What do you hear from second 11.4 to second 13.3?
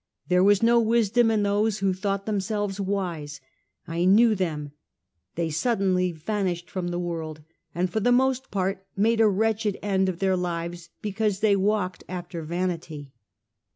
they walked after vanity."